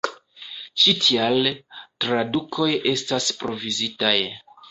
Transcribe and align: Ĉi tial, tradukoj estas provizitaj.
Ĉi 0.83 0.93
tial, 1.07 1.49
tradukoj 2.05 2.69
estas 2.93 3.31
provizitaj. 3.43 4.17